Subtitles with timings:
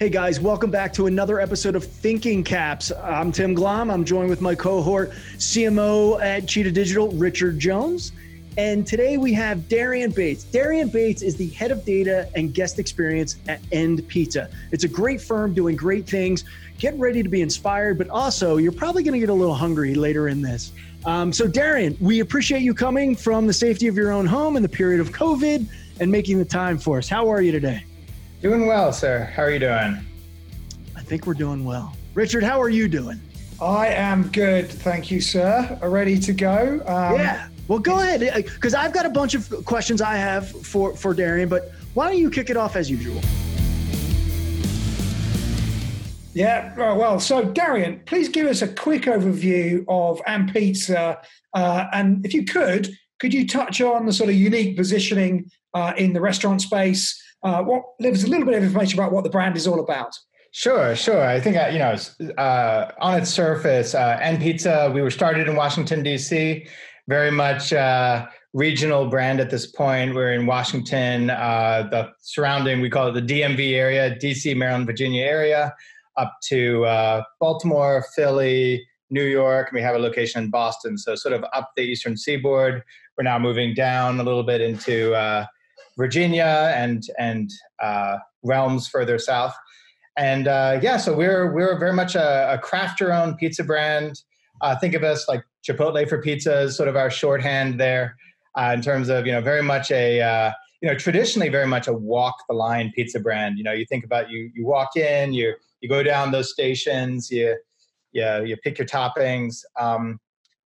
[0.00, 2.90] Hey guys, welcome back to another episode of Thinking Caps.
[3.00, 3.92] I'm Tim Glomb.
[3.92, 8.10] I'm joined with my cohort, CMO at Cheetah Digital, Richard Jones.
[8.58, 10.42] And today we have Darian Bates.
[10.42, 13.60] Darian Bates is the head of data and guest experience at
[14.08, 14.50] &pizza.
[14.72, 16.42] It's a great firm doing great things.
[16.78, 19.94] Get ready to be inspired, but also you're probably going to get a little hungry
[19.94, 20.72] later in this.
[21.06, 24.62] Um, so, Darian, we appreciate you coming from the safety of your own home in
[24.64, 25.68] the period of COVID
[26.00, 27.08] and making the time for us.
[27.08, 27.84] How are you today?
[28.44, 29.24] Doing well, sir.
[29.34, 30.04] How are you doing?
[30.94, 31.96] I think we're doing well.
[32.12, 33.18] Richard, how are you doing?
[33.58, 35.78] I am good, thank you, sir.
[35.82, 36.82] Ready to go?
[36.84, 37.48] Um, yeah.
[37.68, 41.48] Well, go ahead, because I've got a bunch of questions I have for for Darian.
[41.48, 43.18] But why don't you kick it off as usual?
[46.34, 50.20] Yeah, well, so Darian, please give us a quick overview of
[50.52, 51.18] &pizza,
[51.54, 55.94] uh, and if you could, could you touch on the sort of unique positioning uh,
[55.96, 59.22] in the restaurant space uh, what give us a little bit of information about what
[59.22, 60.18] the brand is all about.
[60.50, 61.24] Sure, sure.
[61.26, 61.96] I think uh, you know,
[62.38, 64.90] uh, on its surface, uh, &pizza.
[64.94, 66.66] We were started in Washington D.C.
[67.08, 70.14] Very much uh, regional brand at this point.
[70.14, 72.80] We're in Washington, uh, the surrounding.
[72.80, 75.74] We call it the DMV area, D.C., Maryland, Virginia area,
[76.16, 79.72] up to uh, Baltimore, Philly, New York.
[79.72, 80.96] We have a location in Boston.
[80.96, 82.84] So sort of up the eastern seaboard.
[83.18, 85.14] We're now moving down a little bit into
[85.96, 87.50] Virginia and and
[87.82, 89.54] uh, realms further south.
[90.16, 94.20] And uh, yeah, so we're we're very much a, a craft your own pizza brand.
[94.60, 98.16] Uh, think of us like Chipotle for pizza is sort of our shorthand there
[98.58, 101.88] uh, in terms of you know very much a uh, you know traditionally very much
[101.88, 103.58] a walk the line pizza brand.
[103.58, 107.30] You know you think about you you walk in you you go down those stations
[107.30, 107.56] you
[108.12, 109.62] you, you pick your toppings.
[109.78, 110.20] Um,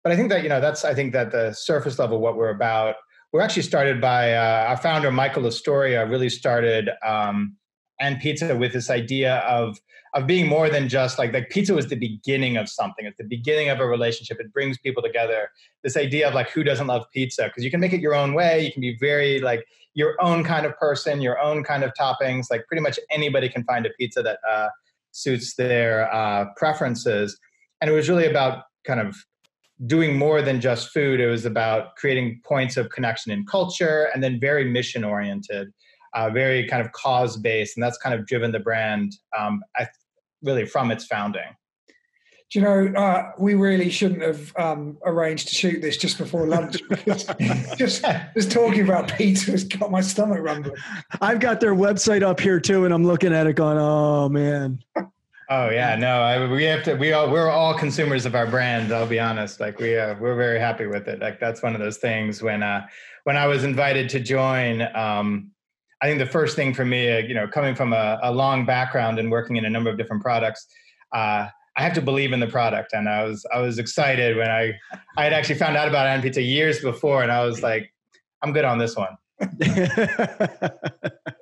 [0.03, 2.51] but I think that you know that's I think that the surface level what we're
[2.51, 2.97] about
[3.33, 6.09] we're actually started by uh, our founder Michael Lastoria.
[6.09, 7.57] Really started um,
[8.21, 9.79] &pizza with this idea of
[10.15, 13.05] of being more than just like like pizza was the beginning of something.
[13.05, 14.39] It's the beginning of a relationship.
[14.41, 15.51] It brings people together.
[15.85, 18.33] This idea of like who doesn't love pizza because you can make it your own
[18.35, 18.65] way.
[18.65, 22.47] You can be very like your own kind of person, your own kind of toppings.
[22.51, 24.69] Like pretty much anybody can find a pizza that uh,
[25.13, 27.39] suits their uh, preferences.
[27.81, 29.17] And it was really about kind of
[29.87, 31.21] doing more than just food.
[31.21, 35.73] It was about creating points of connection in culture and then very mission oriented,
[36.15, 37.77] uh, very kind of cause based.
[37.77, 39.63] And that's kind of driven the brand um,
[40.43, 41.57] really from its founding.
[42.51, 46.47] Do you know, uh, we really shouldn't have um, arranged to shoot this just before
[46.47, 47.27] lunch because
[47.77, 50.75] just, just talking about pizza has got my stomach rumbling.
[51.21, 54.83] I've got their website up here too, and I'm looking at it going, oh man.
[55.51, 56.95] Oh yeah, no, I, we have to.
[56.95, 58.93] We all we're all consumers of our brand.
[58.93, 59.61] I'll be honest.
[59.61, 61.21] Like we uh, we're very happy with it.
[61.21, 62.43] Like that's one of those things.
[62.43, 62.87] When uh,
[63.25, 65.51] when I was invited to join, um,
[66.03, 68.67] I think the first thing for me, uh, you know, coming from a, a, long
[68.67, 70.67] background and working in a number of different products,
[71.15, 72.93] uh, I have to believe in the product.
[72.93, 74.75] And I was I was excited when I
[75.17, 77.91] I had actually found out about End years before, and I was like,
[78.43, 79.17] I'm good on this one.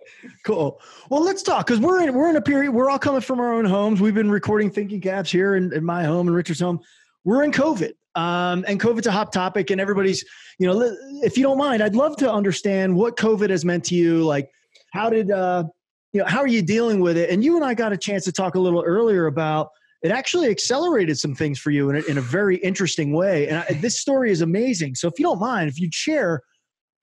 [0.45, 0.81] cool.
[1.11, 2.73] Well, let's talk because we're in we're in a period.
[2.73, 4.01] We're all coming from our own homes.
[4.01, 6.81] We've been recording Thinking Caps here in, in my home and Richard's home.
[7.25, 10.25] We're in COVID, um, and COVID's a hot topic, and everybody's
[10.59, 13.95] you know, if you don't mind, I'd love to understand what COVID has meant to
[13.95, 14.23] you.
[14.23, 14.51] Like,
[14.93, 15.65] how did uh,
[16.13, 17.31] you know how are you dealing with it?
[17.31, 19.69] And you and I got a chance to talk a little earlier about
[20.03, 20.11] it.
[20.11, 23.73] Actually, accelerated some things for you in a, in a very interesting way, and I,
[23.81, 24.95] this story is amazing.
[24.95, 26.43] So, if you don't mind, if you'd share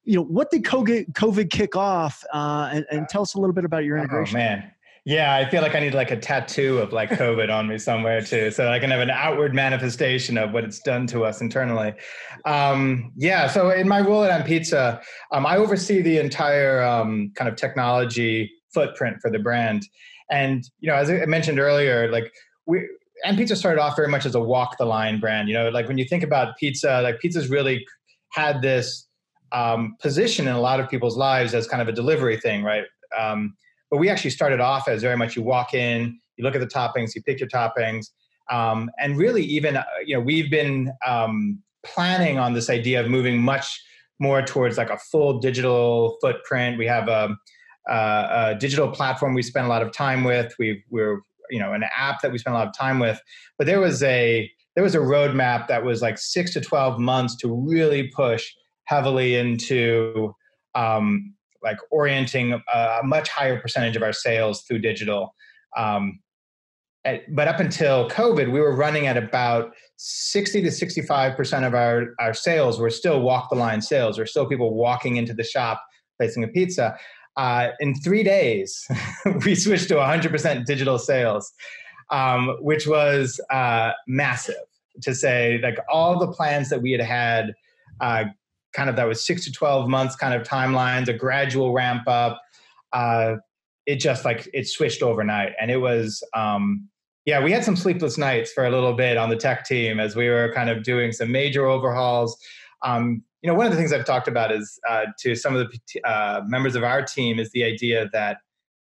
[0.06, 2.24] you know, what did COVID COVID kick off?
[2.34, 4.36] Uh, and, and, tell us a little bit about your oh, integration.
[4.36, 4.72] Oh man,
[5.06, 8.22] yeah, I feel like I need like a tattoo of like COVID on me somewhere
[8.22, 11.94] too, so I can have an outward manifestation of what it's done to us internally.
[12.46, 17.50] Um, yeah, so in my role at &pizza, um, I oversee the entire um, kind
[17.50, 19.88] of technology footprint for the brand,
[20.30, 22.32] and you know, as I mentioned earlier, like
[22.66, 22.88] we.
[23.38, 25.48] &pizza started off very much as a walk the line brand.
[25.48, 27.86] You know, like when you think about pizza, like pizza's really
[28.34, 29.08] had this
[29.54, 32.84] um, position in a lot of people's lives as kind of a delivery thing, right?
[33.18, 33.56] Um,
[33.90, 36.68] but we actually started off as very much you walk in, you look at the
[36.68, 38.08] toppings, you pick your toppings,
[38.52, 43.10] um, and really even uh, you know we've been um, planning on this idea of
[43.10, 43.82] moving much
[44.20, 46.78] more towards like a full digital footprint.
[46.78, 47.38] We have a,
[47.88, 50.54] a, a digital platform we spend a lot of time with.
[50.58, 51.22] we we're
[51.52, 53.22] you know an app that we spend a lot of time with,
[53.60, 57.36] but there was a there was a roadmap that was like six to twelve months
[57.38, 58.52] to really push
[58.86, 60.34] heavily into
[60.76, 61.34] um,
[61.64, 65.34] like orienting a much higher percentage of our sales through digital.
[65.78, 66.20] Um,
[67.06, 72.14] at, but up until COVID, we were running at about 60 to 65% of our,
[72.20, 75.84] our sales were still walk the line sales, or still people walking into the shop,
[76.18, 76.96] placing a pizza.
[77.38, 78.88] uh, in three days,
[79.46, 81.52] we switched to 100% digital sales,
[82.10, 84.56] um, which was uh, massive
[85.02, 87.54] to say like all the plans that we had had
[88.00, 88.26] uh,
[88.74, 92.42] kind of that was six to 12 months kind of timelines, a gradual ramp up.
[92.92, 93.36] Uh,
[93.86, 95.54] it just like it switched overnight.
[95.60, 96.88] And it was, um,
[97.26, 100.16] yeah, we had some sleepless nights for a little bit on the tech team as
[100.16, 102.38] we were kind of doing some major overhauls.
[102.82, 105.70] Um, you know, one of the things I've talked about is uh, to some of
[105.70, 108.38] the uh, members of our team is the idea that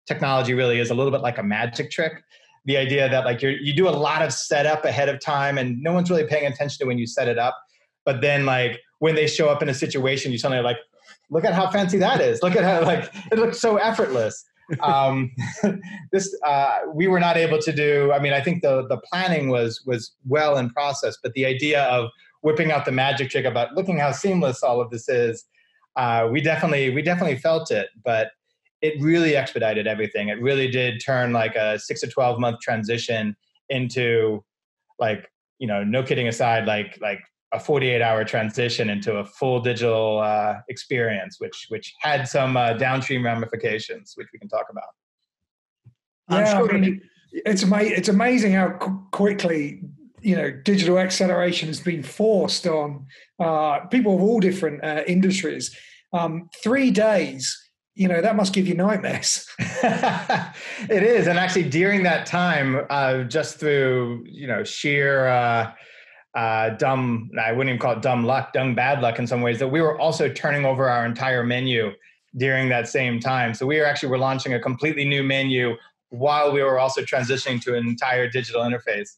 [0.06, 2.25] technology really is a little bit like a magic trick.
[2.64, 5.81] The idea that like you you do a lot of setup ahead of time and
[5.81, 7.56] no one's really paying attention to when you set it up,
[8.08, 10.78] but then like when they show up in a situation, you suddenly like,
[11.28, 12.43] look at how fancy that is.
[12.43, 14.46] Look at how like it looks so effortless.
[14.81, 15.31] um,
[16.10, 18.10] this uh, we were not able to do.
[18.10, 21.82] I mean, I think the the planning was was well in process, but the idea
[21.82, 22.08] of
[22.40, 25.44] whipping out the magic trick about looking how seamless all of this is.
[25.94, 28.31] Uh, we definitely we definitely felt it, but
[28.81, 30.28] it really expedited everything.
[30.28, 33.37] It really did turn like a six to twelve month transition
[33.69, 34.43] into
[34.99, 37.20] like you know no kidding aside like like
[37.53, 42.75] a 48 hour transition into a full digital uh, experience which which had some uh,
[42.75, 44.85] downstream ramifications which we can talk about
[46.31, 46.75] yeah sure.
[46.75, 47.00] I mean,
[47.33, 49.81] it's amazing it's amazing how qu- quickly
[50.21, 53.06] you know digital acceleration has been forced on
[53.39, 55.77] uh, people of all different uh, industries.
[56.12, 57.56] Um, three days,
[57.95, 59.47] you know, that must give you nightmares.
[59.59, 65.73] it is, and actually during that time, uh, just through you know sheer uh,
[66.34, 69.58] uh, dumb, I wouldn't even call it dumb luck, dumb bad luck in some ways,
[69.58, 71.92] that we were also turning over our entire menu
[72.36, 73.54] during that same time.
[73.54, 75.76] So we were actually were launching a completely new menu
[76.10, 79.16] while we were also transitioning to an entire digital interface.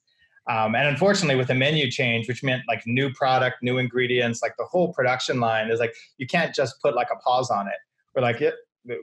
[0.48, 4.54] Um, and unfortunately, with a menu change, which meant like new product, new ingredients, like
[4.58, 7.74] the whole production line is like you can't just put like a pause on it.
[8.14, 8.50] We're like, yeah,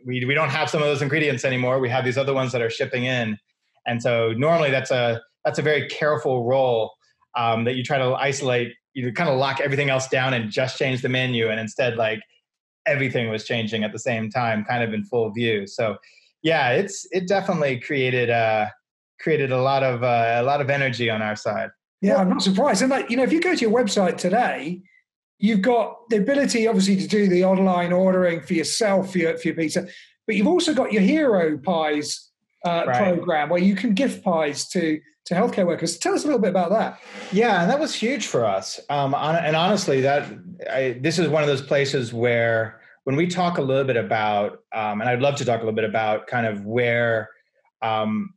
[0.06, 1.80] we we don't have some of those ingredients anymore.
[1.80, 3.38] We have these other ones that are shipping in,
[3.86, 6.97] and so normally that's a that's a very careful role
[7.38, 8.74] um, that you try to isolate.
[8.94, 12.19] You kind of lock everything else down and just change the menu, and instead like
[12.88, 15.68] everything was changing at the same time, kind of in full view.
[15.68, 15.98] So
[16.42, 18.72] yeah, it's it definitely created a
[19.19, 21.69] created a lot of uh, a lot of energy on our side.
[22.01, 22.81] Yeah, I'm not surprised.
[22.81, 24.81] And like you know, if you go to your website today,
[25.40, 29.50] you've got the ability, obviously, to do the online ordering for yourself for your, for
[29.50, 29.88] your pizza,
[30.25, 32.27] but you've also got your Hero Pies
[32.65, 32.98] uh, right.
[32.98, 35.98] program where you can gift pies to to healthcare workers.
[35.98, 37.01] Tell us a little bit about that.
[37.33, 38.80] Yeah, and that was huge for us.
[38.89, 40.31] Um, and honestly, that
[40.71, 44.59] I, this is one of those places where when we talk a little bit about,
[44.74, 47.30] um, and I'd love to talk a little bit about kind of where
[47.81, 48.33] um,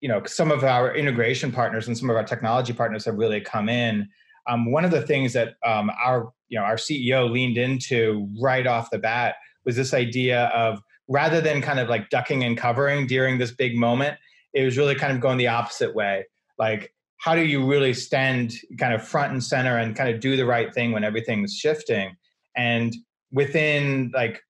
[0.00, 3.40] you know some of our integration partners and some of our technology partners have really
[3.40, 4.08] come in
[4.48, 8.66] um, one of the things that um, our you know our ceo leaned into right
[8.66, 13.06] off the bat was this idea of rather than kind of like ducking and covering
[13.06, 14.16] during this big moment
[14.54, 16.24] it was really kind of going the opposite way
[16.58, 20.36] like how do you really stand kind of front and center and kind of do
[20.36, 22.16] the right thing when everything's shifting
[22.56, 22.94] and
[23.30, 24.40] within like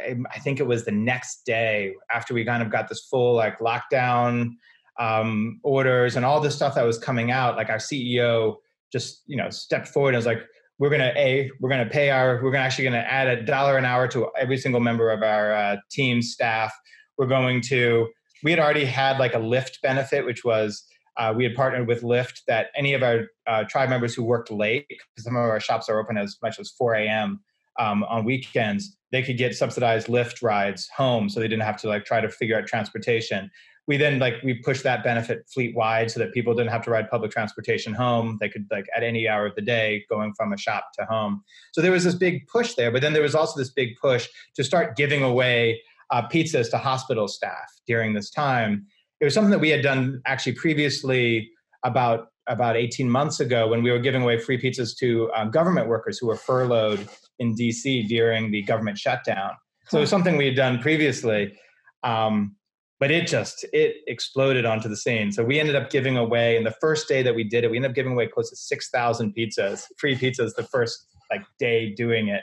[0.00, 3.58] I think it was the next day after we kind of got this full like
[3.58, 4.52] lockdown
[4.98, 7.56] um, orders and all this stuff that was coming out.
[7.56, 8.56] Like our CEO
[8.92, 10.42] just you know stepped forward and was like,
[10.80, 14.08] "We're gonna a we're gonna pay our we're actually gonna add a dollar an hour
[14.08, 16.74] to every single member of our uh, team staff.
[17.16, 18.08] We're going to
[18.42, 20.84] we had already had like a Lyft benefit, which was."
[21.16, 24.50] Uh, we had partnered with Lyft that any of our uh, tribe members who worked
[24.50, 27.40] late, because some of our shops are open as much as 4 a.m.
[27.78, 31.88] Um, on weekends, they could get subsidized Lyft rides home so they didn't have to
[31.88, 33.50] like try to figure out transportation
[33.86, 36.90] we then like we pushed that benefit fleet wide so that people didn't have to
[36.90, 38.38] ride public transportation home.
[38.40, 41.42] They could like at any hour of the day going from a shop to home.
[41.72, 44.28] So there was this big push there but then there was also this big push
[44.54, 48.86] to start giving away uh, pizzas to hospital staff during this time.
[49.20, 51.50] It was something that we had done actually previously
[51.84, 55.86] about about 18 months ago when we were giving away free pizzas to um, government
[55.86, 57.08] workers who were furloughed
[57.38, 59.52] in DC during the government shutdown.
[59.88, 61.56] So it was something we had done previously,
[62.02, 62.56] um,
[63.00, 65.32] but it just it exploded onto the scene.
[65.32, 67.78] So we ended up giving away, and the first day that we did it, we
[67.78, 71.92] ended up giving away close to six thousand pizzas, free pizzas, the first like day
[71.94, 72.42] doing it.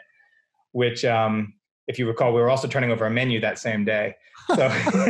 [0.71, 1.53] Which, um,
[1.87, 4.15] if you recall, we were also turning over a menu that same day.
[4.55, 4.65] So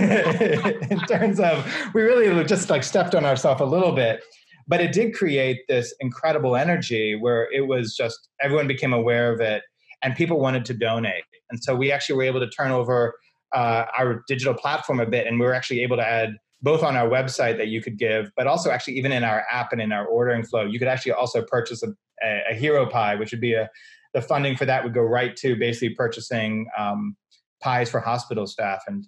[0.92, 4.22] in terms of, we really just like stepped on ourselves a little bit
[4.68, 9.40] but it did create this incredible energy where it was just everyone became aware of
[9.40, 9.64] it
[10.04, 11.24] and people wanted to donate.
[11.50, 13.16] And so we actually were able to turn over
[13.54, 16.98] uh, our digital platform a bit, and we were actually able to add both on
[16.98, 19.92] our website that you could give, but also actually even in our app and in
[19.92, 21.90] our ordering flow, you could actually also purchase a,
[22.24, 23.70] a, a hero pie, which would be a
[24.14, 27.16] the funding for that would go right to basically purchasing um,
[27.62, 28.82] pies for hospital staff.
[28.88, 29.06] And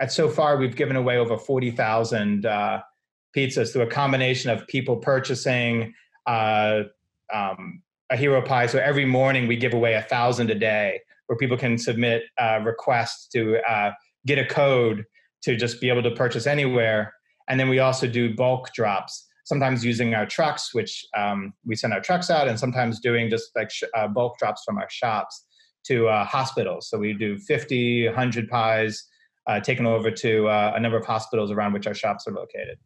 [0.00, 2.80] at so far, we've given away over 40,000 uh,
[3.36, 5.92] pizzas through a combination of people purchasing
[6.26, 6.82] uh,
[7.32, 8.66] um, a hero pie.
[8.66, 11.00] So every morning we give away a thousand a day
[11.32, 13.90] where people can submit uh, requests to uh,
[14.26, 15.02] get a code
[15.40, 17.14] to just be able to purchase anywhere.
[17.48, 21.94] And then we also do bulk drops, sometimes using our trucks, which um, we send
[21.94, 25.46] our trucks out, and sometimes doing just like sh- uh, bulk drops from our shops
[25.86, 26.90] to uh, hospitals.
[26.90, 29.02] So we do 50, 100 pies
[29.46, 32.76] uh, taken over to a number of hospitals around which our shops are located.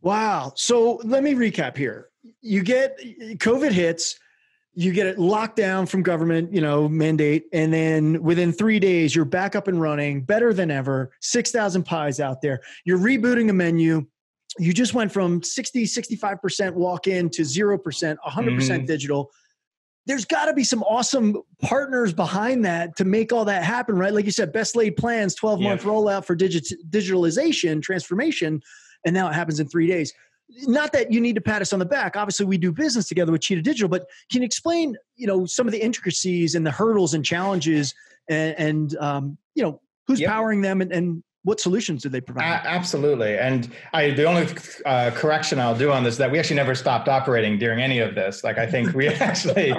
[0.00, 0.52] Wow.
[0.54, 2.10] So let me recap here.
[2.40, 4.16] You get COVID hits,
[4.78, 9.12] you get it locked down from government, you know, mandate, and then within three days,
[9.12, 11.10] you're back up and running, better than ever.
[11.20, 12.60] 6,000 pies out there.
[12.84, 14.06] You're rebooting a menu.
[14.56, 19.32] You just went from 60, 65% walk in to 0%, 100% mm hmm digital
[20.06, 24.14] there's got to be some awesome partners behind that to make all that happen, right?
[24.14, 25.90] Like you said, best laid plans, 12 month yeah.
[25.90, 28.62] rollout for digit- digitalization, transformation,
[29.04, 30.14] and now it happens in three days.
[30.66, 32.16] Not that you need to pat us on the back.
[32.16, 35.66] Obviously, we do business together with Cheetah Digital, but can you explain, you know, some
[35.66, 37.94] of the intricacies and the hurdles and challenges,
[38.30, 40.30] and, and um, you know, who's yep.
[40.30, 42.44] powering them, and, and what solutions do they provide?
[42.44, 43.38] A- absolutely.
[43.38, 44.48] And I, the only
[44.84, 48.00] uh, correction I'll do on this is that we actually never stopped operating during any
[48.00, 48.44] of this.
[48.44, 49.72] Like I think we actually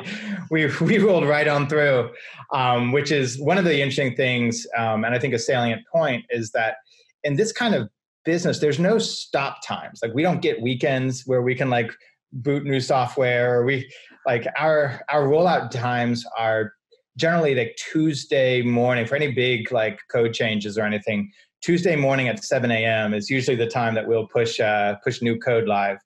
[0.49, 2.11] we we rolled right on through,
[2.53, 4.65] um, which is one of the interesting things.
[4.77, 6.77] Um, and I think a salient point is that
[7.23, 7.89] in this kind of
[8.25, 9.99] business, there's no stop times.
[10.01, 11.91] Like we don't get weekends where we can like
[12.31, 13.63] boot new software.
[13.63, 13.91] we
[14.25, 16.73] like our our rollout times are
[17.17, 22.43] generally like Tuesday morning for any big like code changes or anything Tuesday morning at
[22.43, 23.13] 7 a.m.
[23.13, 25.97] is usually the time that we'll push uh, push new code live.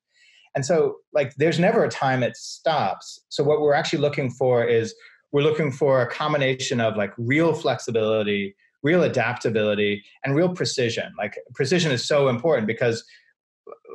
[0.55, 3.19] And so like there's never a time it stops.
[3.29, 4.95] So what we're actually looking for is
[5.31, 11.11] we're looking for a combination of like real flexibility, real adaptability, and real precision.
[11.17, 13.03] Like precision is so important because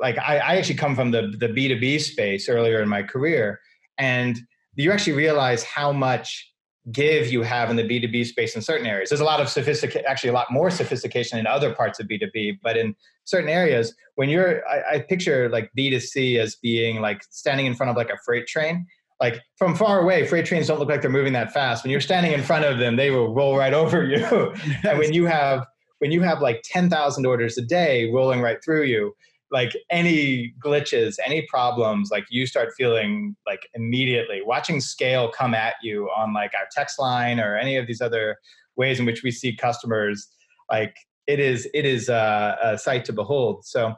[0.01, 3.59] like I, I actually come from the the B2B space earlier in my career.
[3.97, 4.39] And
[4.75, 6.49] you actually realize how much
[6.91, 9.09] give you have in the B2B space in certain areas.
[9.09, 12.59] There's a lot of sophistication, actually a lot more sophistication in other parts of B2B,
[12.63, 17.65] but in certain areas, when you're, I, I, picture like B2C as being like standing
[17.65, 18.87] in front of like a freight train.
[19.19, 21.83] Like from far away, freight trains don't look like they're moving that fast.
[21.83, 24.53] When you're standing in front of them, they will roll right over you.
[24.83, 25.65] And when you have,
[25.99, 29.13] when you have like 10,000 orders a day rolling right through you,
[29.51, 35.73] like any glitches, any problems, like you start feeling like immediately watching scale come at
[35.81, 38.37] you on like our text line or any of these other
[38.75, 40.27] ways in which we see customers,
[40.71, 40.95] like
[41.27, 43.65] it is it is a, a sight to behold.
[43.65, 43.95] So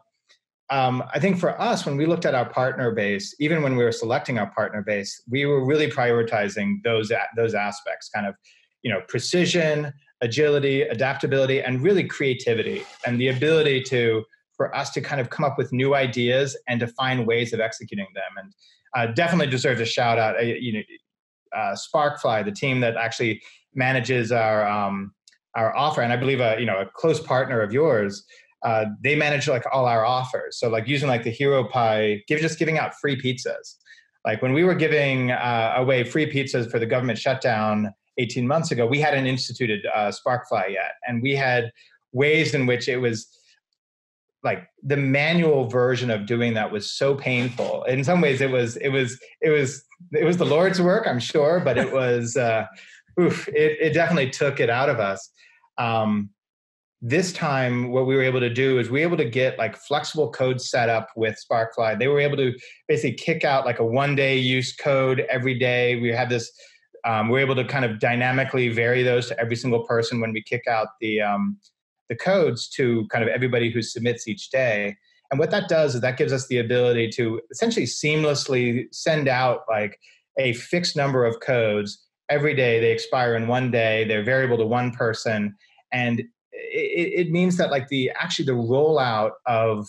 [0.71, 3.83] um, I think for us, when we looked at our partner base, even when we
[3.83, 8.35] were selecting our partner base, we were really prioritizing those those aspects, kind of
[8.81, 14.23] you know precision, agility, adaptability, and really creativity, and the ability to
[14.55, 17.59] for us to kind of come up with new ideas and to find ways of
[17.59, 18.23] executing them.
[18.37, 18.53] And
[18.95, 20.37] uh, definitely deserves a shout out.
[20.37, 20.81] Uh, you know,
[21.53, 23.41] uh, Sparkfly, the team that actually
[23.75, 25.13] manages our um,
[25.55, 28.23] our offer, and I believe a you know a close partner of yours.
[28.63, 30.57] Uh, they manage like all our offers.
[30.59, 33.77] So like using like the Hero Pie, give just giving out free pizzas.
[34.25, 38.71] Like when we were giving uh, away free pizzas for the government shutdown 18 months
[38.71, 41.71] ago, we hadn't instituted uh, Sparkfly yet, and we had
[42.11, 43.27] ways in which it was
[44.43, 48.75] like the manual version of doing that was so painful in some ways it was
[48.77, 52.65] it was it was it was the lord's work i'm sure but it was uh
[53.19, 55.29] oof, it, it definitely took it out of us
[55.77, 56.29] um
[57.01, 59.75] this time what we were able to do is we were able to get like
[59.75, 62.53] flexible code set up with sparkfly they were able to
[62.87, 66.51] basically kick out like a one day use code every day we had this
[67.05, 70.43] um, we're able to kind of dynamically vary those to every single person when we
[70.43, 71.57] kick out the um,
[72.09, 74.97] the codes to kind of everybody who submits each day.
[75.31, 79.61] And what that does is that gives us the ability to essentially seamlessly send out
[79.69, 79.97] like
[80.37, 82.81] a fixed number of codes every day.
[82.81, 84.03] They expire in one day.
[84.03, 85.55] They're variable to one person,
[85.93, 89.87] and it, it means that like the actually the rollout of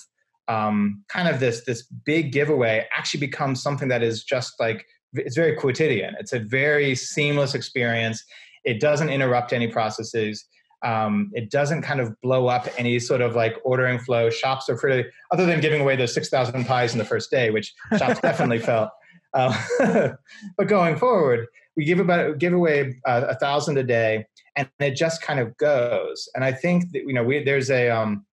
[0.48, 5.36] um, kind of this this big giveaway actually becomes something that is just like it's
[5.36, 6.14] very quotidian.
[6.18, 8.24] It's a very seamless experience.
[8.64, 10.44] It doesn't interrupt any processes.
[10.82, 14.30] Um, it doesn't kind of blow up any sort of like ordering flow.
[14.30, 17.72] Shops are pretty, other than giving away those 6,000 pies in the first day, which
[17.98, 18.90] shops definitely felt.
[19.34, 19.54] Uh,
[20.56, 24.26] but going forward, we give about give away uh, a thousand a day,
[24.56, 26.28] and it just kind of goes.
[26.34, 28.26] And I think that you know we, there's a um,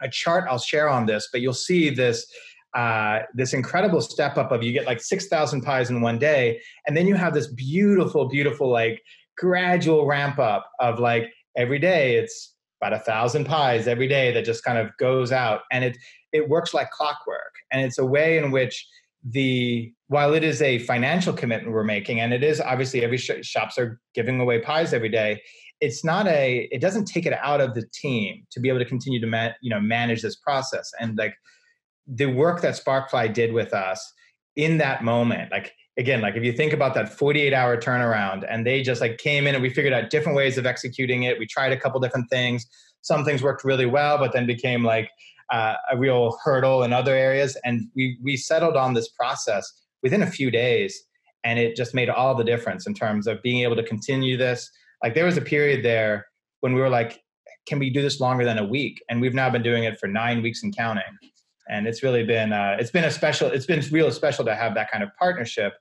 [0.00, 2.26] a chart I'll share on this, but you'll see this
[2.74, 6.60] uh, this incredible step up of you get like 6,000 pies in one day.
[6.88, 9.00] And then you have this beautiful, beautiful, like
[9.38, 14.44] gradual ramp up of like every day it's about a thousand pies every day that
[14.44, 15.96] just kind of goes out and it
[16.32, 18.86] it works like clockwork and it's a way in which
[19.24, 23.30] the while it is a financial commitment we're making and it is obviously every sh-
[23.42, 25.40] shops are giving away pies every day
[25.80, 28.84] it's not a it doesn't take it out of the team to be able to
[28.84, 30.90] continue to you know manage this process.
[31.00, 31.34] And like
[32.06, 34.12] the work that sparkfly did with us
[34.56, 38.66] in that moment like again like if you think about that 48 hour turnaround and
[38.66, 41.46] they just like came in and we figured out different ways of executing it we
[41.46, 42.66] tried a couple different things
[43.00, 45.10] some things worked really well but then became like
[45.52, 47.56] uh, a real hurdle in other areas.
[47.64, 49.70] And we we settled on this process
[50.02, 51.02] within a few days,
[51.44, 54.70] and it just made all the difference in terms of being able to continue this.
[55.02, 56.26] Like there was a period there
[56.60, 57.20] when we were like,
[57.66, 59.02] can we do this longer than a week?
[59.08, 61.04] And we've now been doing it for nine weeks and counting.
[61.68, 64.74] And it's really been uh, it's been a special it's been real special to have
[64.74, 65.74] that kind of partnership.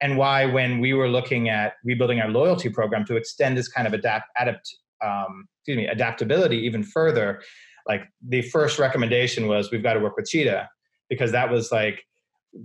[0.00, 3.86] And why when we were looking at rebuilding our loyalty program to extend this kind
[3.86, 7.42] of adapt adapt um, excuse me adaptability even further
[7.88, 10.68] like the first recommendation was we've got to work with cheetah
[11.08, 12.04] because that was like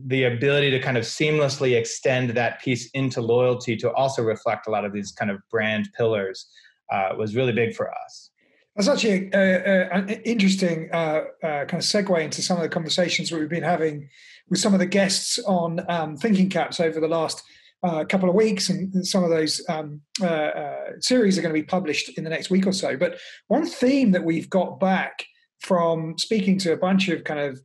[0.05, 4.71] the ability to kind of seamlessly extend that piece into loyalty to also reflect a
[4.71, 6.47] lot of these kind of brand pillars
[6.91, 8.29] uh, was really big for us.
[8.75, 13.49] That's actually an interesting uh, uh, kind of segue into some of the conversations we've
[13.49, 14.09] been having
[14.49, 17.43] with some of the guests on um, thinking caps over the last
[17.83, 21.59] uh, couple of weeks, and some of those um, uh, uh, series are going to
[21.59, 22.95] be published in the next week or so.
[22.95, 25.25] But one theme that we've got back
[25.59, 27.61] from speaking to a bunch of kind of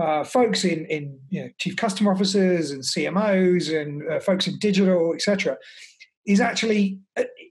[0.00, 4.58] uh, folks in in you know, chief customer officers and CMOs and uh, folks in
[4.60, 5.56] digital, etc.,
[6.24, 6.98] is actually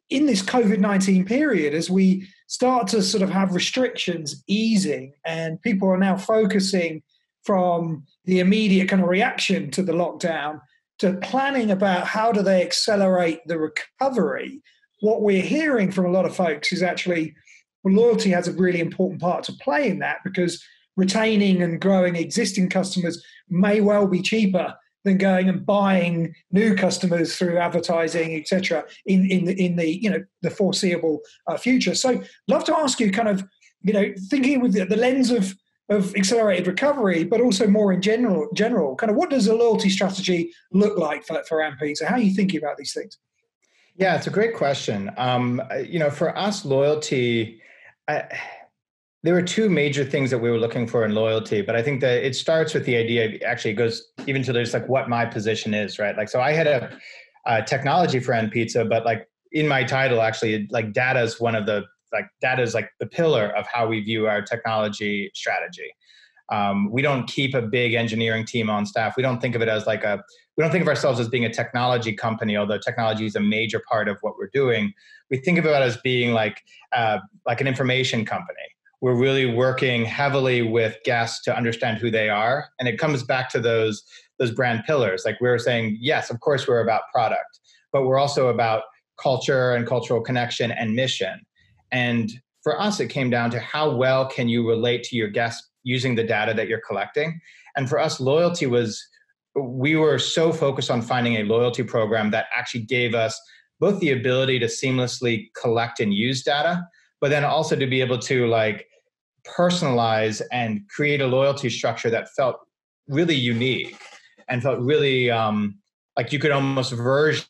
[0.09, 5.61] in this COVID nineteen period as we start to sort of have restrictions easing and
[5.61, 7.03] people are now focusing
[7.43, 10.61] from the immediate kind of reaction to the lockdown
[10.99, 14.61] to planning about how do they accelerate the recovery,
[15.01, 17.35] what we're hearing from a lot of folks is actually
[17.83, 20.63] well, loyalty has a really important part to play in that because
[20.95, 27.37] retaining and growing existing customers may well be cheaper than going and buying new customers
[27.37, 28.83] through advertising, etc.
[29.05, 31.95] In in the in the you know the foreseeable uh, future.
[31.95, 33.43] So, love to ask you, kind of,
[33.81, 35.55] you know, thinking with the, the lens of
[35.89, 39.89] of accelerated recovery, but also more in general, general, kind of what does a loyalty
[39.89, 42.05] strategy look like for, for &pizza?
[42.05, 43.17] How are you thinking about these things?
[43.95, 45.09] Yeah, it's a great question.
[45.17, 47.61] Um, you know, for us, loyalty,
[48.07, 48.25] I,
[49.23, 52.01] there were two major things that we were looking for in loyalty, but I think
[52.01, 55.25] that it starts with the idea, actually it goes even to there's like what my
[55.25, 56.15] position is, right?
[56.15, 56.97] Like, so I had a,
[57.45, 61.65] a technology for Pizza, but like in my title, actually, like data is one of
[61.65, 65.89] the like that is like the pillar of how we view our technology strategy.
[66.49, 69.17] Um, we don't keep a big engineering team on staff.
[69.17, 70.23] We don't think of it as like a
[70.57, 73.81] we don't think of ourselves as being a technology company, although technology is a major
[73.87, 74.93] part of what we're doing.
[75.29, 76.63] We think of it as being like
[76.95, 78.57] uh, like an information company.
[79.01, 83.49] We're really working heavily with guests to understand who they are, and it comes back
[83.49, 84.03] to those
[84.39, 85.23] those brand pillars.
[85.25, 87.59] Like we were saying, yes, of course we're about product,
[87.91, 88.83] but we're also about
[89.21, 91.41] culture and cultural connection and mission.
[91.91, 92.31] And
[92.63, 96.15] for us, it came down to how well can you relate to your guests using
[96.15, 97.39] the data that you're collecting.
[97.75, 99.01] And for us, loyalty was,
[99.55, 103.39] we were so focused on finding a loyalty program that actually gave us
[103.79, 106.85] both the ability to seamlessly collect and use data,
[107.21, 108.87] but then also to be able to like
[109.47, 112.57] personalize and create a loyalty structure that felt
[113.07, 113.97] really unique
[114.49, 115.77] and felt really um,
[116.17, 117.45] like you could almost version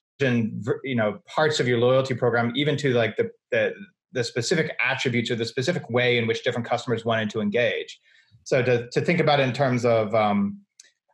[0.84, 3.74] you know parts of your loyalty program even to like the, the
[4.12, 8.00] the specific attributes or the specific way in which different customers wanted to engage.
[8.44, 10.62] So to, to think about it in terms of um,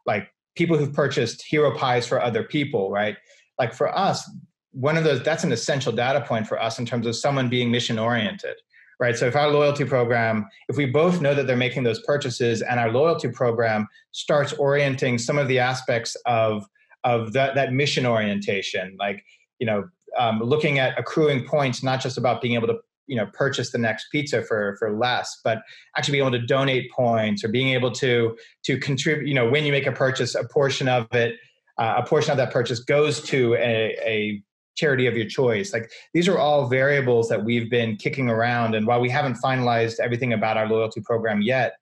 [0.05, 3.17] like people who've purchased hero pies for other people, right?
[3.57, 4.29] Like for us,
[4.73, 7.71] one of those that's an essential data point for us in terms of someone being
[7.71, 8.55] mission oriented
[8.99, 12.61] right so if our loyalty program if we both know that they're making those purchases
[12.63, 16.65] and our loyalty program starts orienting some of the aspects of
[17.03, 19.23] of that, that mission orientation like
[19.59, 23.25] you know um, looking at accruing points, not just about being able to you know
[23.33, 25.61] purchase the next pizza for for less but
[25.97, 29.65] actually being able to donate points or being able to to contribute you know when
[29.65, 31.35] you make a purchase a portion of it
[31.77, 34.41] uh, a portion of that purchase goes to a, a
[34.75, 35.73] charity of your choice.
[35.73, 39.99] Like these are all variables that we've been kicking around and while we haven't finalized
[39.99, 41.73] everything about our loyalty program yet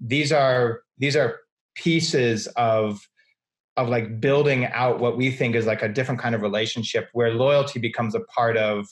[0.00, 1.40] these are these are
[1.74, 3.06] pieces of
[3.80, 7.32] of like building out what we think is like a different kind of relationship where
[7.32, 8.86] loyalty becomes a part of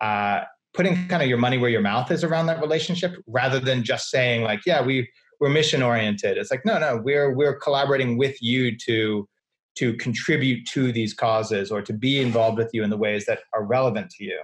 [0.00, 0.42] uh,
[0.72, 4.10] putting kind of your money where your mouth is around that relationship rather than just
[4.10, 5.08] saying like yeah we
[5.40, 6.38] we're mission oriented.
[6.38, 9.28] It's like no no we're we're collaborating with you to
[9.76, 13.40] to contribute to these causes or to be involved with you in the ways that
[13.52, 14.40] are relevant to you.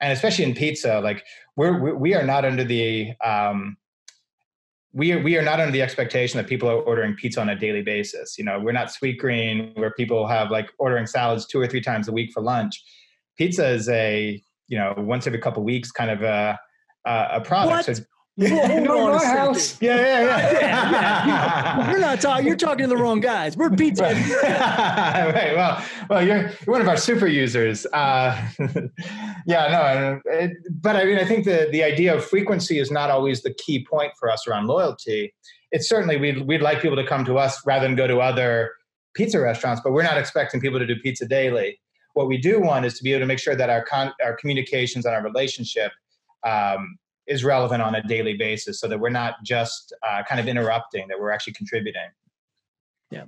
[0.00, 1.24] And especially in pizza, like
[1.56, 3.76] we're we are not under the um,
[4.92, 7.56] we are, we are not under the expectation that people are ordering pizza on a
[7.56, 8.38] daily basis.
[8.38, 12.08] You know, we're not Sweetgreen where people have like ordering salads two or three times
[12.08, 12.82] a week for lunch.
[13.36, 16.58] Pizza is a you know once every couple weeks kind of a
[17.04, 17.88] a product.
[17.88, 17.96] What?
[17.96, 18.02] So
[18.40, 19.76] yeah, no, my house.
[19.80, 20.52] Yeah, yeah, yeah.
[20.52, 21.90] yeah, yeah.
[21.90, 22.46] You're not talking.
[22.46, 23.56] You're talking to the wrong guys.
[23.56, 24.04] We're pizza.
[24.04, 25.52] right.
[25.56, 27.84] Well, well, you're, you're one of our super users.
[27.86, 28.40] Uh,
[29.44, 30.32] yeah, no.
[30.32, 33.52] It, but I mean, I think the the idea of frequency is not always the
[33.54, 35.34] key point for us around loyalty.
[35.72, 38.70] It's certainly we'd we'd like people to come to us rather than go to other
[39.14, 41.80] pizza restaurants, but we're not expecting people to do pizza daily.
[42.14, 44.36] What we do want is to be able to make sure that our con- our
[44.36, 45.90] communications and our relationship
[46.46, 46.98] um,
[47.28, 51.06] is relevant on a daily basis so that we're not just uh, kind of interrupting
[51.08, 52.08] that we're actually contributing.
[53.10, 53.24] Yeah.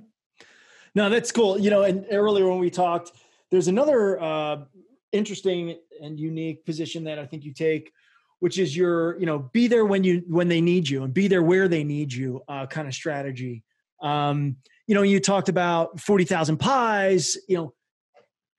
[0.93, 1.59] No that's cool.
[1.59, 3.11] You know and earlier when we talked
[3.51, 4.63] there's another uh,
[5.11, 7.91] interesting and unique position that i think you take
[8.39, 11.27] which is your you know be there when you when they need you and be
[11.27, 13.63] there where they need you uh, kind of strategy.
[14.01, 17.73] Um, you know you talked about 40000 pies you know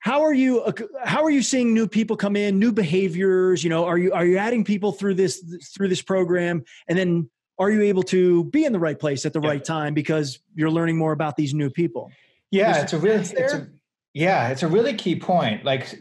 [0.03, 0.73] how are you uh,
[1.05, 3.63] how are you seeing new people come in new behaviors?
[3.63, 5.41] You know are you are you adding people through this
[5.73, 6.65] through this program?
[6.89, 9.47] And then are you able to be in the right place at the yeah.
[9.47, 12.11] right time because you're learning more about these new people?
[12.51, 13.67] Yeah it's a really it's a,
[14.13, 15.63] yeah it's a really key point.
[15.63, 15.97] Like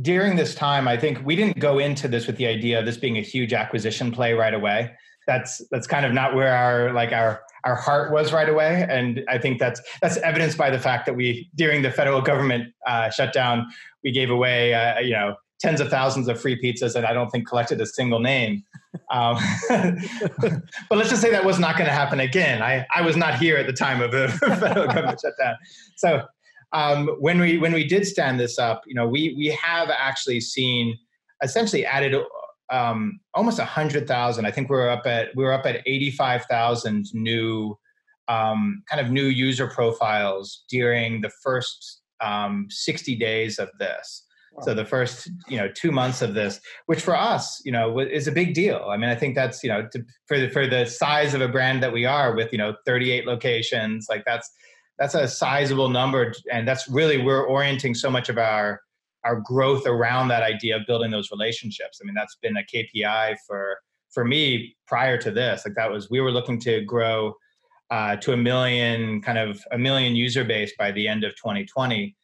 [0.00, 2.96] during this time i think we didn't go into this with the idea of this
[2.96, 4.92] being a huge acquisition play right away.
[5.26, 9.24] That's that's kind of not where our like our our heart was right away, and
[9.28, 13.10] I think that's that's evidenced by the fact that we during the federal government uh,
[13.10, 13.66] shutdown
[14.04, 17.30] we gave away uh, you know tens of thousands of free pizzas and I don't
[17.30, 18.62] think collected a single name.
[19.10, 22.62] Um, but let's just say that was not going to happen again.
[22.62, 24.28] I, I was not here at the time of the
[24.60, 25.56] federal government shutdown.
[25.96, 26.22] So
[26.72, 30.40] um, when we when we did stand this up, you know, we we have actually
[30.40, 30.96] seen
[31.42, 32.14] essentially added
[32.70, 34.46] um, almost a hundred thousand.
[34.46, 37.78] I think we are up at we were up at eighty five thousand new
[38.28, 44.24] um, kind of new user profiles during the first um, sixty days of this.
[44.52, 44.64] Wow.
[44.64, 48.28] So the first you know two months of this, which for us you know is
[48.28, 48.86] a big deal.
[48.90, 51.48] I mean, I think that's you know to, for the, for the size of a
[51.48, 54.50] brand that we are with you know thirty eight locations, like that's
[54.98, 58.82] that's a sizable number, and that's really we're orienting so much of our
[59.24, 62.00] our growth around that idea of building those relationships.
[62.00, 63.78] I mean, that's been a KPI for
[64.10, 65.64] for me prior to this.
[65.64, 67.34] Like that was we were looking to grow
[67.90, 72.14] uh, to a million, kind of a million user base by the end of 2020,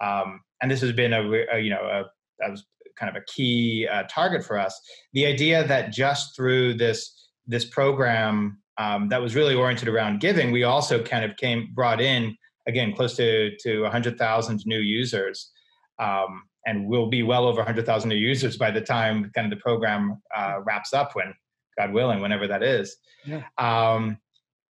[0.00, 2.04] um, and this has been a, a you know a,
[2.38, 2.64] that was
[2.96, 4.78] kind of a key uh, target for us.
[5.12, 10.50] The idea that just through this this program um, that was really oriented around giving,
[10.50, 12.36] we also kind of came brought in
[12.66, 15.50] again close to to 100,000 new users
[15.98, 19.62] um, and we'll be well over 100,000 new users by the time kind of the
[19.62, 21.34] program uh, wraps up when
[21.78, 22.96] God willing, whenever that is.
[23.24, 23.42] Yeah.
[23.58, 24.18] Um,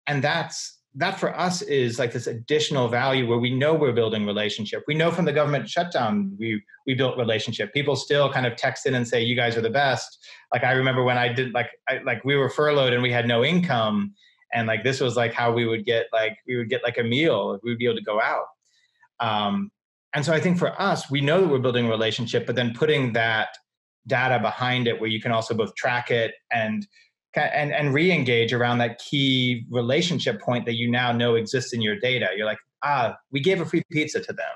[0.06, 4.24] and that's that for us is like this additional value where we know we're building
[4.24, 4.84] relationship.
[4.86, 7.72] We know from the government shutdown we we built relationship.
[7.72, 10.18] People still kind of text in and say you guys are the best.
[10.52, 13.26] Like I remember when I did like I, like we were furloughed and we had
[13.26, 14.14] no income
[14.52, 17.02] and like this was like how we would get like we would get like a
[17.02, 17.58] meal.
[17.62, 18.46] We would be able to go out.
[19.18, 19.70] Um,
[20.14, 22.72] and so I think for us, we know that we're building a relationship, but then
[22.72, 23.48] putting that
[24.06, 26.86] data behind it where you can also both track it and
[27.36, 31.98] and and re-engage around that key relationship point that you now know exists in your
[31.98, 32.28] data.
[32.36, 34.54] You're like, ah, we gave a free pizza to them,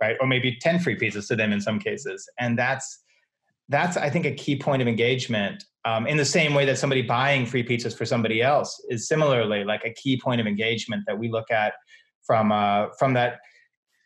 [0.00, 0.16] right?
[0.20, 2.28] Or maybe 10 free pizzas to them in some cases.
[2.40, 3.04] And that's
[3.68, 5.64] that's I think a key point of engagement.
[5.84, 9.62] Um, in the same way that somebody buying free pizzas for somebody else is similarly
[9.62, 11.74] like a key point of engagement that we look at
[12.24, 13.38] from uh, from that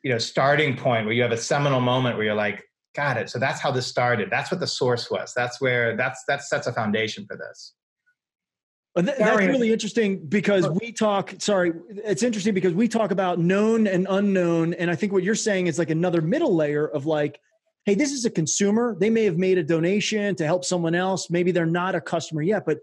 [0.03, 3.31] you know starting point where you have a seminal moment where you're like got it.
[3.31, 4.29] So that's how this started.
[4.31, 5.33] That's what the source was.
[5.35, 7.75] That's where that's that sets a foundation for this.
[8.97, 14.05] That's really interesting because we talk sorry it's interesting because we talk about known and
[14.11, 17.41] unknown and i think what you're saying is like another middle layer of like
[17.85, 18.97] hey this is a consumer.
[18.99, 21.31] They may have made a donation to help someone else.
[21.31, 22.79] Maybe they're not a customer yet but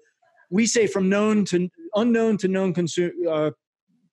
[0.49, 3.51] we say from known to unknown to known consumer uh,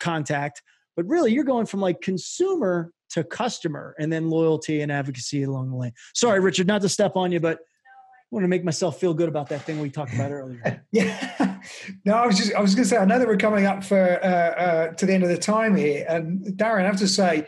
[0.00, 0.62] contact
[0.96, 5.70] but really you're going from like consumer to customer and then loyalty and advocacy along
[5.70, 5.92] the way.
[6.14, 9.28] Sorry, Richard, not to step on you, but I want to make myself feel good
[9.28, 10.84] about that thing we talked about earlier.
[10.92, 11.50] yeah.
[12.04, 13.82] No, I was just I was going to say I know that we're coming up
[13.82, 17.08] for uh, uh, to the end of the time here, and Darren, I have to
[17.08, 17.46] say.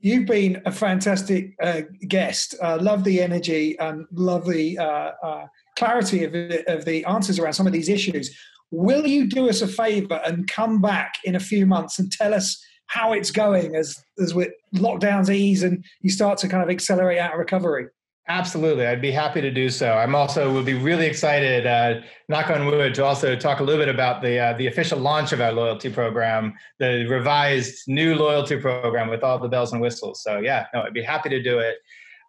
[0.00, 2.54] You've been a fantastic uh, guest.
[2.62, 5.46] Uh, love the energy and love the uh, uh,
[5.78, 6.34] clarity of
[6.66, 8.36] of the answers around some of these issues.
[8.70, 12.34] Will you do us a favor and come back in a few months and tell
[12.34, 16.70] us how it's going as as with lockdowns ease and you start to kind of
[16.70, 17.86] accelerate out recovery?
[18.26, 19.92] Absolutely, I'd be happy to do so.
[19.92, 23.84] I'm also would be really excited, uh, knock on wood, to also talk a little
[23.84, 28.56] bit about the uh, the official launch of our loyalty program, the revised new loyalty
[28.56, 30.22] program with all the bells and whistles.
[30.22, 31.76] So yeah, no, I'd be happy to do it.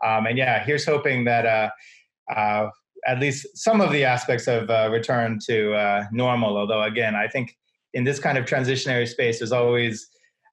[0.04, 1.70] Um, and yeah, here's hoping that uh,
[2.36, 2.70] uh
[3.08, 6.58] at least some of the aspects of uh, return to uh, normal.
[6.58, 7.56] Although again, I think
[7.94, 10.10] in this kind of transitionary space, there's always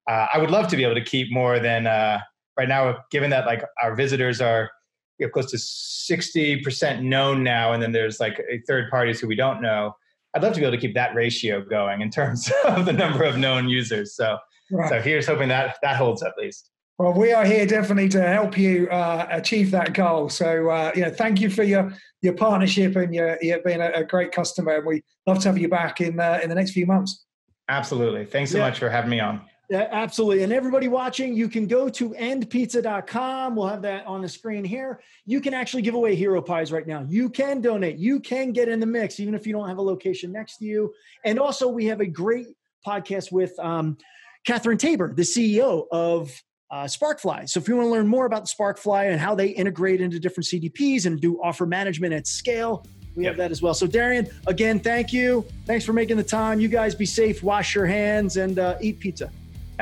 [0.08, 3.64] I would love to be able to keep more than right now, given that like
[3.82, 4.70] our visitors are
[5.18, 9.36] we have close to 60% known now, and then there's like third parties who we
[9.36, 9.94] don't know.
[10.34, 13.24] I'd love to be able to keep that ratio going in terms of the number
[13.24, 14.16] of known users.
[14.16, 14.38] So,
[14.70, 14.88] right.
[14.88, 16.70] so here's hoping that that holds at least.
[16.98, 20.28] Well, we are here definitely to help you uh, achieve that goal.
[20.28, 23.90] So, uh, you know, thank you for your your partnership and your, your being a,
[23.92, 24.76] a, great customer.
[24.76, 27.24] And we love to have you back in uh, in the next few months.
[27.68, 28.24] Absolutely.
[28.24, 28.68] Thanks so yeah.
[28.68, 29.40] much for having me on.
[29.72, 30.42] Yeah, absolutely.
[30.42, 33.56] And everybody watching, you can go to andpizza.com.
[33.56, 35.00] We'll have that on the screen here.
[35.24, 37.06] You can actually give away hero pies right now.
[37.08, 37.96] You can donate.
[37.96, 40.66] You can get in the mix, even if you don't have a location next to
[40.66, 40.92] you.
[41.24, 42.48] And also, we have a great
[42.86, 43.96] podcast with um,
[44.44, 46.30] Catherine Tabor, the CEO of
[46.70, 47.48] uh, Sparkfly.
[47.48, 50.20] So if you want to learn more about the Sparkfly and how they integrate into
[50.20, 52.84] different CDPs and do offer management at scale,
[53.16, 53.30] we yep.
[53.30, 53.72] have that as well.
[53.72, 55.46] So Darian, again, thank you.
[55.64, 56.60] Thanks for making the time.
[56.60, 59.30] You guys be safe, wash your hands, and uh, eat pizza.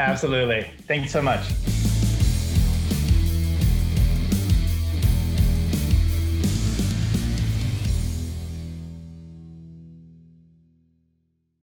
[0.08, 0.70] Absolutely.
[0.86, 1.79] Thanks so much.